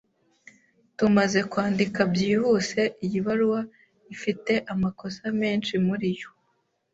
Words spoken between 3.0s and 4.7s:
iyi baruwa ifite